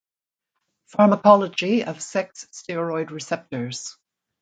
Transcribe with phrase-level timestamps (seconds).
[0.87, 3.97] Pharmacology of sex steroid receptors.